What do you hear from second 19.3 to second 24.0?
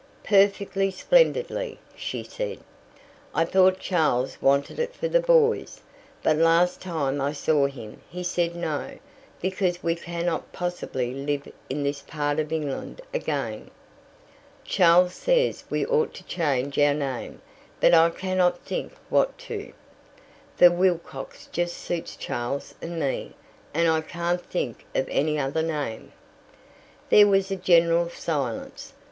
to, for Wilcox just suits Charles and me, and